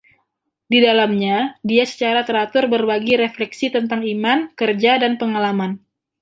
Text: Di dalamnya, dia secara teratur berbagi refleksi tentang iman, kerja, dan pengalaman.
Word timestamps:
Di 0.71 0.77
dalamnya, 0.85 1.37
dia 1.69 1.83
secara 1.91 2.21
teratur 2.27 2.63
berbagi 2.73 3.13
refleksi 3.23 3.65
tentang 3.75 4.01
iman, 4.13 4.39
kerja, 4.59 4.91
dan 5.03 5.13
pengalaman. 5.21 5.71